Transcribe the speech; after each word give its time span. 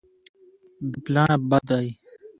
بې 0.89 0.99
پلانه 1.05 1.37
بد 1.49 1.63
دی. 1.69 1.87